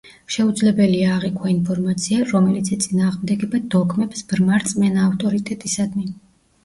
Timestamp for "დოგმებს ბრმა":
3.75-4.59